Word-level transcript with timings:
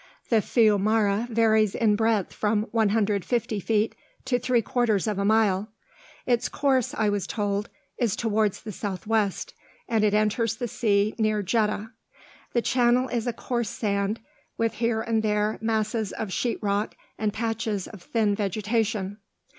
The 0.29 0.37
fiumara 0.41 1.27
varies 1.29 1.75
in 1.75 1.95
breadth 1.95 2.33
from 2.33 2.63
150 2.71 3.59
feet 3.59 3.93
to 4.25 4.39
three 4.39 4.63
quarters 4.63 5.05
of 5.05 5.19
a 5.19 5.25
mile; 5.25 5.69
its 6.25 6.49
course, 6.49 6.95
I 6.95 7.07
was 7.09 7.27
told, 7.27 7.69
is 7.99 8.15
towards 8.15 8.63
the 8.63 8.71
southwest, 8.71 9.53
and 9.87 10.03
it 10.03 10.15
enters 10.15 10.55
the 10.55 10.67
sea 10.67 11.13
near 11.19 11.43
Jeddah. 11.43 11.91
The 12.53 12.63
channel 12.63 13.09
is 13.09 13.27
a 13.27 13.33
coarse 13.33 13.69
sand, 13.69 14.19
with 14.57 14.73
here 14.73 15.01
and 15.01 15.21
there 15.21 15.59
masses 15.61 16.13
of 16.13 16.33
sheet 16.33 16.57
rock 16.63 16.95
and 17.19 17.31
patches 17.31 17.87
of 17.87 18.01
thin 18.01 18.33
vegetation. 18.33 19.19